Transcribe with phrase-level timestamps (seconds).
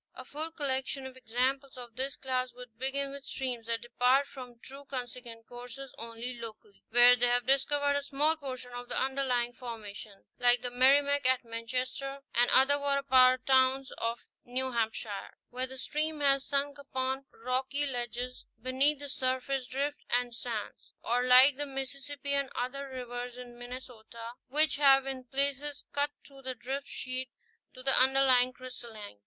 [0.15, 4.57] A full collection of examples of this class should begin with streams that depart from
[4.57, 9.53] true consequent courses only locally, where they have discovered a small portion of the underlying
[9.53, 15.67] formation, like the Merrimack at Manchester and other water power towns of New Hampshire, where
[15.67, 21.57] the stream has sunk upon rocky ledges beneath the surface drift and sands; or like
[21.57, 26.87] the Mississippi and other rivers in Minnesota which have in places cut through the drift
[26.87, 27.29] sheet
[27.75, 29.19] to the underlying crystallines.